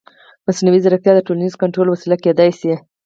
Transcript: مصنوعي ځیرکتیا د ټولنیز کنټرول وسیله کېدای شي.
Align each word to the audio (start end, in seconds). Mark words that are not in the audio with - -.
مصنوعي 0.47 0.79
ځیرکتیا 0.83 1.11
د 1.15 1.19
ټولنیز 1.27 1.53
کنټرول 1.61 1.87
وسیله 1.89 2.15
کېدای 2.23 2.49
شي. 2.59 2.73